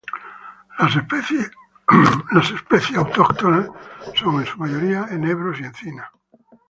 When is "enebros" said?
5.11-5.59